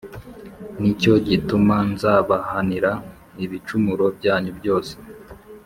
ni 0.79 0.91
cyo 1.01 1.13
gituma 1.27 1.75
nzabahanira 1.91 2.91
ibicumuro 3.43 4.05
byanyu 4.17 4.51
byose.” 4.59 4.93